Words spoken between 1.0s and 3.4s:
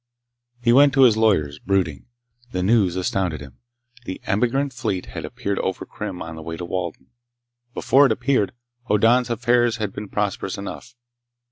his lawyers, brooding. The news astounded